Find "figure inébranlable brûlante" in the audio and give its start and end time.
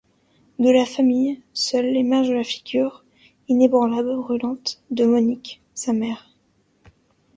2.43-4.81